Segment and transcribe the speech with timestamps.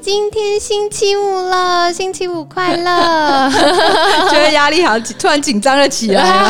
[0.00, 3.50] 今天星期五了，星期五快乐！
[4.30, 6.22] 觉得压力好，突然紧张了起来。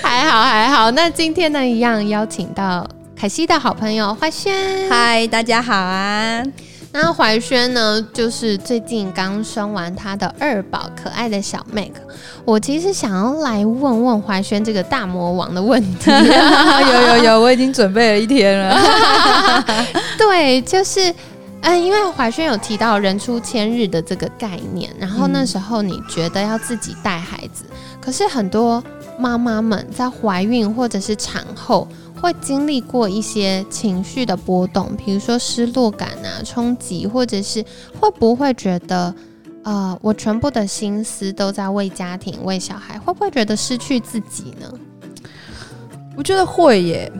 [0.00, 2.86] 还好还好，那今天呢，一样邀请到
[3.18, 4.54] 凯西的好朋友怀轩。
[4.88, 6.42] 嗨，大家好啊！
[6.92, 12.00] 那怀轩呢，就是最近刚生完他的二宝，可爱的小 Make。
[12.44, 16.10] 我其实想要来问问怀轩这个大魔王的问题。
[16.12, 19.64] 有有有，我已经准备了一天了。
[20.16, 21.12] 对，就是。
[21.68, 27.64] 嗯，因为怀轩有提到人出千日的这个概念，然后那时候你觉得要自己带孩子，
[28.00, 28.80] 可是很多
[29.18, 31.88] 妈妈们在怀孕或者是产后
[32.20, 37.64] 会经历过一些情绪的波动，比如说失落感啊、冲击，或者是
[37.98, 39.12] 会不会觉得，
[39.64, 44.72] 呃，我全部的心思都在为家庭、为小孩，会不会觉得失去自己呢？
[46.16, 47.10] 我觉得会耶。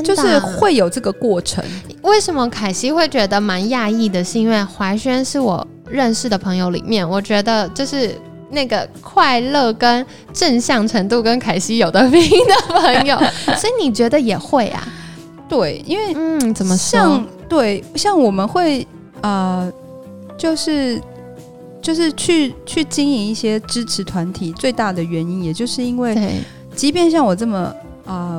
[0.00, 1.64] 就是会有这个过程。
[2.02, 4.22] 为什么凯西会觉得蛮讶异的？
[4.22, 8.16] 是因为怀轩是我认识的朋友里面，我觉得就是
[8.50, 13.16] 那个快乐跟正向程度跟凯西有的拼的朋友，
[13.58, 14.86] 所以你觉得也会啊？
[15.48, 18.86] 对，因为嗯，怎么像对像我们会
[19.20, 19.70] 呃，
[20.38, 21.00] 就是
[21.80, 26.40] 就是去去经营一些支持团体，最大的原因也就是因为，
[26.74, 27.74] 即便像我这么。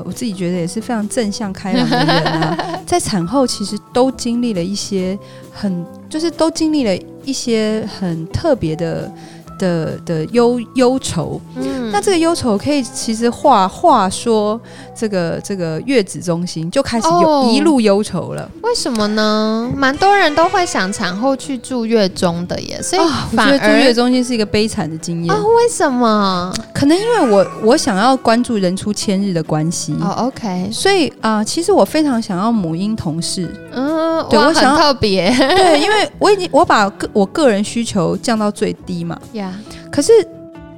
[0.04, 5.18] 啊，我自己觉得也是非常正向开朗的人啊， 在产后其实都经历了一些
[5.52, 9.12] 很，就是都经历了一些很特别的。
[9.60, 14.60] 的的忧忧愁，嗯，那这个忧愁可以其实话话说，
[14.96, 18.50] 这个这个月子中心就开始有一路忧愁了。
[18.62, 19.72] 为什么呢？
[19.76, 25.40] 蛮多人都会想产后去住月中的耶，所以我觉得住月中心是一个悲惨的经验啊。
[25.40, 26.54] 为什么？
[26.74, 39.54] 可能因为我我想要关注人出千日的关系哦，OK，所以啊，其实我非常想要母婴同事，嗯，对我想特别，对，因为我已经我把个我个人需求降到最低嘛，呀。
[39.92, 40.12] 可是，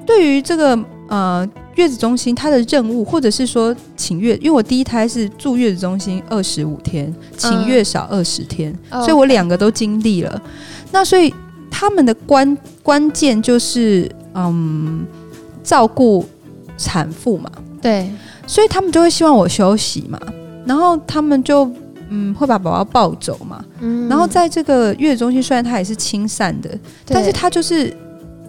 [0.05, 0.77] 对于这个
[1.07, 10.41] 呃月子中心，它的任务或者是说请月，因为我第一胎是住月子中心二十五天，请月少二十天，所以我两个都经历了。
[10.91, 11.33] 那所以
[11.69, 15.05] 他们的关关键就是嗯
[15.63, 16.25] 照顾
[16.77, 17.51] 产妇嘛，
[17.81, 18.09] 对，
[18.47, 20.19] 所以他们就会希望我休息嘛，
[20.65, 21.69] 然后他们就
[22.09, 26.69] 嗯会把宝宝抱走嘛，嗯，然后在这个月子中心，虽然它也是清散的，
[27.05, 27.93] 但是它就是。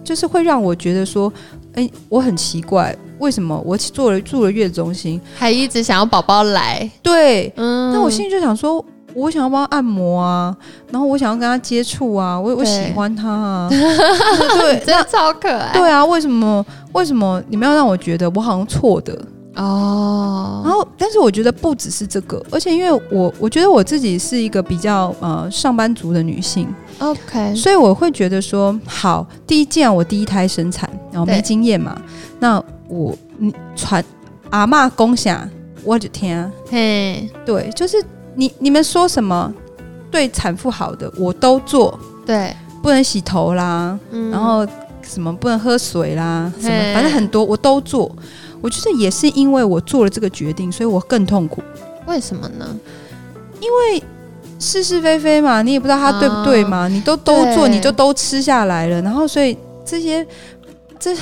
[0.03, 1.29] 就是会让我觉得说，
[1.77, 6.89] 哎，我很奇怪，为什么我做了住了月子中心，还一直想要宝宝来？
[7.03, 8.83] 对，嗯，那我心里就想说，
[9.13, 10.55] 我想要帮他按摩啊，
[10.89, 15.71] 然后我想要跟他接触啊，我我喜欢他啊，对， 真的超可爱。
[15.77, 16.65] 对啊，为什么？
[16.93, 19.15] 为什么你们要让我觉得我好像错的？
[19.57, 26.67] 哦，然后，但是我觉得不只是这个，而且因为我我觉得我自己是一个比较呃上班族的女性
[26.99, 31.99] ，OK，所以我会觉得说，好，第一件我第一胎生产，然后没经验嘛，
[32.39, 34.03] 那我你传
[34.51, 35.49] 阿妈共享，
[35.83, 37.97] 我的天啊，嘿，对，就是
[38.35, 39.51] 你你们说什么
[40.11, 43.97] 对产妇好的我都做，对，不能洗头啦，
[44.31, 44.63] 然后
[45.01, 48.15] 什么不能喝水啦，什么反正很多我都做。
[48.67, 51.63] 我觉得也是因为我做了这个决定，所以我更痛苦。
[52.05, 52.77] 为什么呢？
[53.61, 54.03] 因为
[54.59, 60.27] 是是非非嘛，你也不知道他对不对嘛，你都都做，你就都吃下来了，然后所以这些
[60.99, 61.15] 这。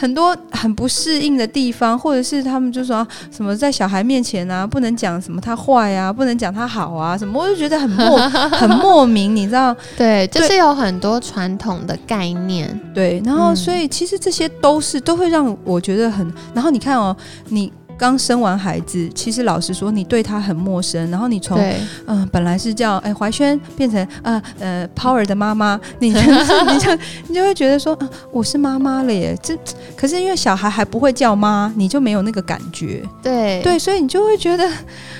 [0.00, 8.16] 很多很不适应的地方，或者是他们就说什么在小孩面前啊，不能讲什么他坏啊，不能讲他好啊，什么我就觉得很莫
[8.48, 9.76] 很莫名，你知道？
[9.98, 12.80] 对，就是有很多传统的概念。
[12.94, 17.14] 对，然后所以其实这些都是都会让我觉得很，然后你看哦，
[17.50, 17.70] 你。
[18.00, 21.10] 刚生完孩子，其实老实说，你对他很陌生。
[21.10, 21.62] 然后你从
[22.06, 26.98] 嗯，本来是叫哎怀轩，变成呃呃 Power 的妈妈，你你就
[27.28, 29.36] 你就会觉得说，啊，我是妈妈了耶。
[29.42, 29.54] 这
[29.94, 33.02] 可是因为小孩还不会叫妈，你就没有那个感觉。
[33.22, 34.66] 对对，所以你就会觉得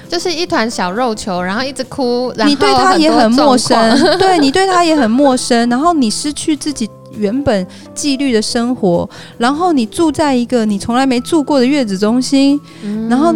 [0.08, 2.32] 就是一团小肉球，然后一直哭。
[2.46, 5.68] 你对他也很陌生，对你对他也很陌生。
[5.68, 6.88] 然后你失去自己。
[7.12, 9.08] 原本纪律的生活，
[9.38, 12.60] 然后你住在一个你从来没住过的月子中心，
[13.08, 13.34] 然后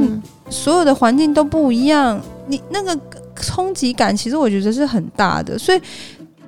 [0.48, 2.98] 所有的环境都不一样，你那个
[3.36, 5.58] 冲击感其实我觉得是很大的。
[5.58, 5.80] 所以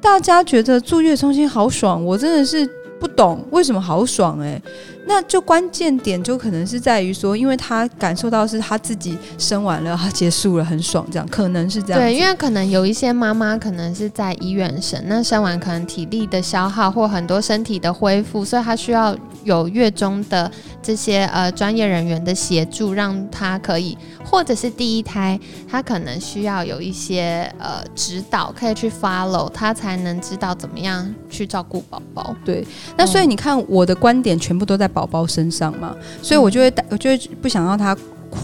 [0.00, 2.68] 大家觉得住月中心好爽，我真的是
[3.00, 4.60] 不懂为什么好爽哎。
[5.08, 12.02] 那就关键点就可能是在于说，因为他感受到是他自己生完了，他结束了，很爽，这样可能是这样。
[12.02, 20.50] 对，因为可能有一些妈妈可能是在医院生，那生完可能体力的消耗或很多身体的恢复，所以她需要有月中的
[20.82, 25.38] 这些呃专业人员的协助，让她可以，或者是第一胎，
[25.70, 32.34] 她可能需要有一些呃指导，可以去 follow，她才能知道怎么样去照顾宝宝。
[32.44, 32.66] 对，
[32.96, 34.90] 那所以你看我的观点全部都在。
[34.96, 37.94] 宝宝身上嘛，所以我就会带，我就会不想让他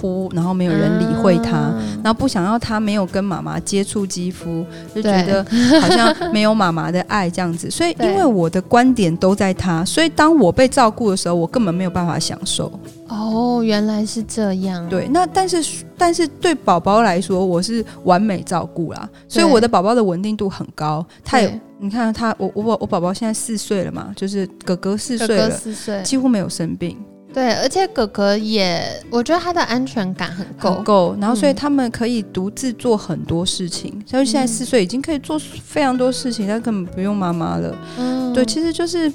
[0.00, 1.72] 哭，然后没有人理会他，
[2.02, 5.44] 然后不想要他没有跟妈妈接触肌肤，就觉得
[5.80, 7.70] 好像没有妈妈的爱这样子。
[7.70, 12.72] 所以，因为我的观点都在他，所以当我被照顾的时候，我根本没有办法享受。
[13.08, 14.88] 哦，原来是这样。
[14.88, 21.04] 对，那但是但是对宝宝来说，我是完美照顾啦，所以我的宝宝的稳定度很高。
[21.22, 21.60] 他也。
[21.82, 26.96] 你看他，我我我宝宝现在四岁了嘛，就是哥哥四岁了，四岁几乎没有生病。
[27.32, 34.02] 对，而且哥哥也，我觉得他的安全感很够够，然后所以他们可以独自做很多事情。
[34.06, 37.76] 像现在四岁已经可以做非常多事情，他根本不用妈妈了。
[37.98, 39.12] 嗯，对，其实就是。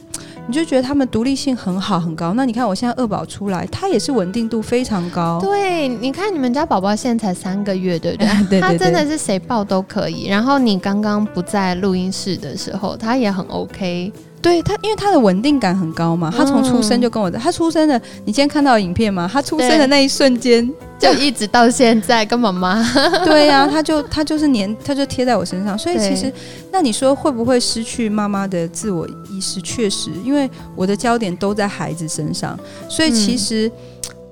[0.49, 5.41] 你就觉得他们独立性很好很高，那你看我现在二宝出来，他也是稳定度非常高。
[5.41, 8.61] 对，你看你们家宝宝现在才三个月，对不对？
[8.61, 10.29] 他真的是谁抱都可以。
[10.29, 14.13] 然后你刚刚不在录音室的时候，他也很 OK。
[14.39, 19.29] 对他，因为他的稳定感很高嘛，他从出生就跟我在，他出生的，你今天看到影片吗？
[19.31, 22.81] 他出生的那一瞬间就一直到现在跟妈妈。
[23.25, 25.77] 对呀，他就他就是黏，他就贴在我身上。
[25.77, 26.31] 所以其实，
[26.71, 29.59] 那你说会不会失去妈妈的自我意识？
[29.61, 32.57] 确实，因为我的焦点都在孩子身上，
[32.87, 33.69] 所以其实，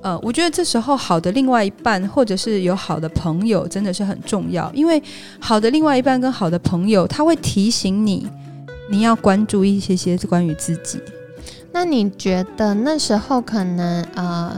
[0.02, 4.72] 呃，我觉得这时候好的另外一半，或者是有好的朋友，真的是很重要。
[4.74, 5.02] 因为
[5.40, 8.28] 好的另外一半跟好的朋友，他会提醒你。
[8.90, 11.00] 你要关注一些些关于自己。
[11.72, 14.52] 那你觉得那时候可能呃，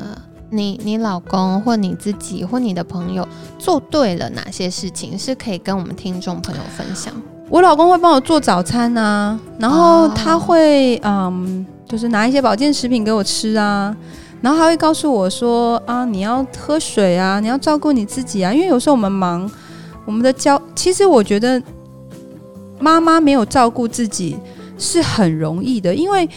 [0.51, 3.27] 你你老公或你自己或你的朋友
[3.57, 7.11] 做对了哪些事情，是可以跟我们听众朋友分享？
[7.49, 13.95] 我老公会帮我做早餐啊，然后他会嗯，就是拿一些保健食品给我吃啊，
[14.41, 19.49] 然后还会告诉我说啊，你要喝水啊，你要照顾你自己啊，因为有时候我们忙，
[20.05, 21.59] 我们的交，其实我觉得。
[22.79, 24.37] 妈妈没有照顾自己
[24.77, 26.27] 是很容易的，因为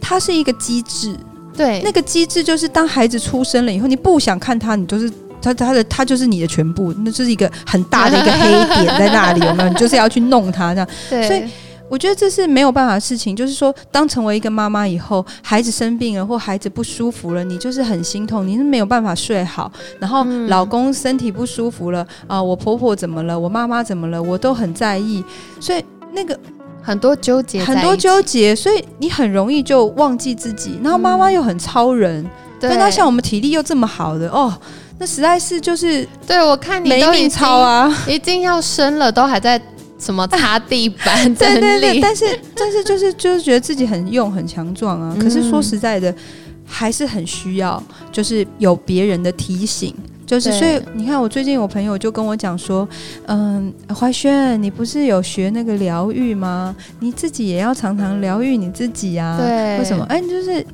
[0.00, 1.14] 它是一个机制。
[1.56, 5.10] 对，那个机制就是当孩子出生了以后，你不想看他，你就是
[5.42, 8.48] 他他的他就是你的全部，那就是一个很大的一个黑
[8.80, 9.68] 点在那里，有没有？
[9.68, 10.88] 你就是要去弄他这样。
[11.10, 11.42] 对，所以
[11.88, 13.34] 我觉得这是没有办法的事情。
[13.34, 19.70] 就是说，当成为一个妈妈以后，孩子生病了或孩子不舒服了，你就是很心痛，你是没有办法睡好。
[19.98, 23.38] 然后老公身体不舒服了啊，我婆婆怎么了？
[23.38, 24.22] 我妈妈怎么了？
[24.22, 25.24] 我都很在意，
[25.60, 25.84] 所以。
[26.10, 26.36] 那个
[26.82, 30.80] 很多纠结，很多纠结，所以你很容易就忘记自己。
[30.82, 32.26] 然后妈妈又很超人，
[32.58, 34.52] 但她像我们体力又这么好的哦，
[34.98, 39.60] 那实在是就是对我看你都已超啊，一定要生了都还在
[39.98, 42.24] 什么擦地板， 对对对，但是
[42.54, 45.16] 但是就是就是觉得自己很用很强壮啊。
[45.20, 46.14] 可是说实在的，
[46.64, 49.94] 还是很需要，就是有别人的提醒。
[50.24, 52.86] 就是，所以你看，我最近我朋友就跟我讲说，
[53.26, 56.76] 嗯，怀轩，你不是有学那个疗愈吗？
[57.00, 59.38] 你自己也要常常疗愈你自己啊。
[59.38, 60.04] 对，为什么？
[60.10, 60.64] 哎，就是。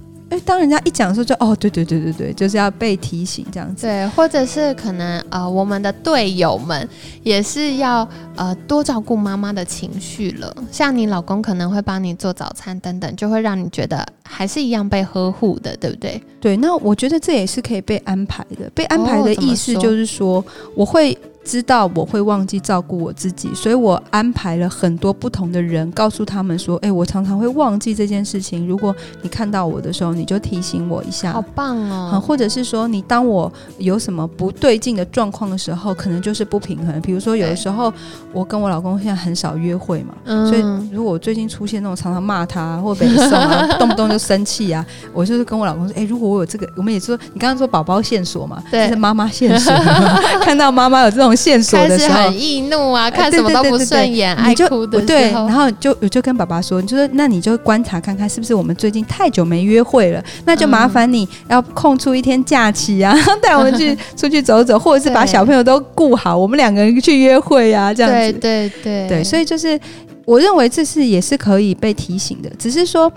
[0.41, 3.87] 当人家一讲的时候，就哦，对对对对对，就是要被提醒这样子。
[3.87, 6.89] 对，或者是可能呃，我们的队友们
[7.23, 10.55] 也是要呃多照顾妈妈的情绪了。
[10.71, 16.23] 像你老公可能会帮你做早餐等等，就会让你觉得还是一样被呵护的，对不对？
[16.41, 18.71] 对，那我觉得这也是可以被安排的。
[18.75, 21.17] 被安排的意思就是说，我会。
[21.45, 28.67] 知道我会忘记照顾我自己，所以我安排了很多不同的人，告诉他们说：“哎，我常常会忘记这件事情。
[28.67, 32.19] 如果你看到我的时候，你就提醒我一下。”好棒哦！
[32.19, 36.99] 或者是说，你当我有什么不对劲的状况的时候，可能就是不平衡。
[37.03, 37.93] 比如说，有的时候
[38.33, 40.15] 我跟我老公现在很少约会嘛，
[40.49, 49.75] 所以如果我最近出现那种常常骂他或被送啊， 动不动就生气啊，我就是跟我老公说：“哎，如果我有这个，我们也说你刚刚说宝宝线索嘛，对，是妈妈线索，
[50.41, 60.23] 看到妈妈有这种。”线索的时候，很易怒啊，看什么都不顺眼，爱哭的对，然后就我就跟爸爸说，你就说那你就观察看看，是不是我们最近太久没约会了？
[60.45, 68.33] 那就麻烦你要空出一天假期啊， 带我们去出去走走，或者是把小朋友都顾好，我们两个人去约会啊，这样子。
[68.39, 69.79] 对对对对，所以就是
[70.25, 73.13] 我认为这是也是可以被提醒的，只是说，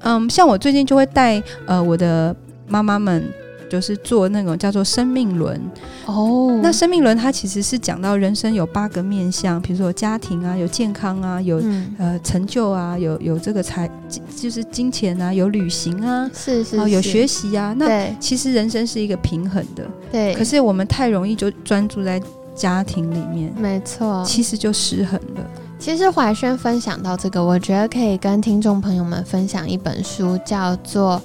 [0.00, 2.34] 嗯，像我最近就会带呃我的
[2.68, 3.24] 妈妈们。
[3.70, 5.58] 就是做那种叫做生命轮
[6.04, 6.58] 哦。
[6.62, 11.62] 那生命轮它其实是讲到人生有八个面向，比如说家庭啊，有健康啊，有
[11.96, 13.88] 呃成就啊，有有这个财
[14.36, 17.72] 就是金钱啊，有旅行啊，是是，有学习啊。
[17.78, 20.34] 那其实人生是一个平衡的，对。
[20.34, 22.20] 可是我们太容易就专注在
[22.54, 25.46] 家庭里面，没错，其实就失衡了。
[25.78, 31.22] 其实怀轩分享到这个，我觉得可以跟听众朋友们分享一本书，叫做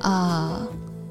[0.00, 0.60] 呃，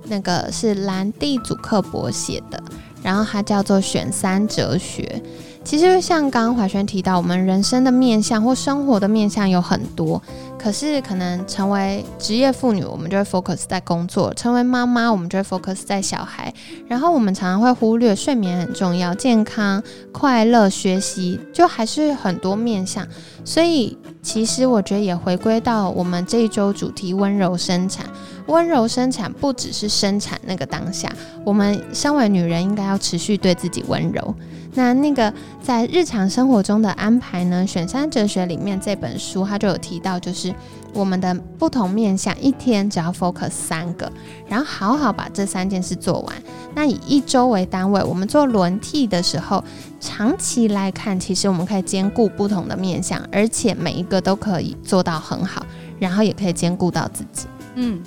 [0.05, 2.61] 那个是兰蒂祖克伯写的，
[3.01, 5.21] 然后它叫做《选三哲学》。
[5.63, 10.21] 其实像刚刚怀轩提到，我们人生的面向或生活的面向有很多。
[10.59, 16.53] 可是，可能成为职业妇女，我们就会 focus 在工作；成为妈妈，我们就会 focus 在小孩。
[16.87, 19.81] 然后，我们常常会忽略睡眠很重要，健康、
[20.11, 23.05] 快乐、学习，就还是很多面向。
[23.45, 28.05] 所以，其实我觉得也回归到我们这一周主题——温柔生产。
[28.47, 31.11] 温柔生产不只是生产那个当下，
[31.45, 34.35] 我们身为女人应该要持续对自己温柔。
[34.75, 35.31] 那那个
[35.61, 37.65] 在日常生活中的安排呢？
[37.67, 40.51] 选三哲学里面这本书，它就有提到，就是
[40.95, 44.11] 我们的不同面向，一天只要 focus 三个，
[44.47, 46.35] 然后好好把这三件事做完。
[46.73, 49.63] 那以一周为单位，我们做轮替的时候，
[49.99, 55.63] 长期来看，其实我们可以兼顾不同的面向，而且每一个都可以做到很好，
[55.99, 57.45] 然后也可以兼顾到自己。
[57.75, 58.01] 嗯。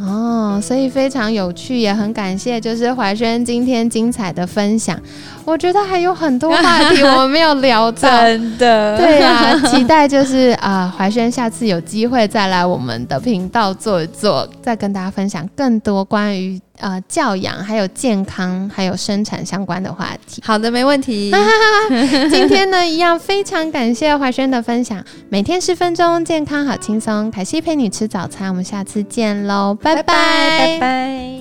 [0.00, 4.96] 哦，所以非常有趣，也很感谢，就是怀轩今天精彩的分享。
[5.48, 16.60] 我觉得还有很多话题我们没有聊到， 真的，对呀，期待就是啊， 怀轩下次有机会再来我们的频道坐一坐，再跟大家分享更多关于。
[16.80, 20.40] 呃，教养还有健康还有生产相关的话题。
[20.46, 21.32] 好的，没问题。
[22.30, 25.02] 今天呢，一样非常感谢怀轩的分享。
[25.28, 27.28] 每天十分钟，健康好轻松。
[27.32, 31.37] 凯西陪你吃早餐，我们下次见喽，拜拜，拜拜。